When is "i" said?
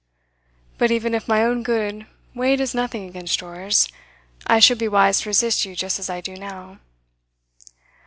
4.47-4.57, 6.09-6.21